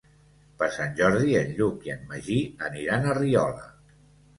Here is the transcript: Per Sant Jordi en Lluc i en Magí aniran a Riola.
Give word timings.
Per 0.61 0.69
Sant 0.77 0.95
Jordi 1.01 1.37
en 1.43 1.53
Lluc 1.61 1.87
i 1.91 1.95
en 1.99 2.03
Magí 2.11 2.41
aniran 2.73 3.07
a 3.13 3.19
Riola. 3.23 3.75